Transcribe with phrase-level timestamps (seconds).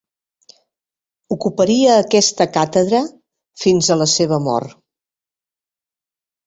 [1.35, 3.03] Ocuparia aquesta càtedra
[3.67, 4.77] fins a la seva mort.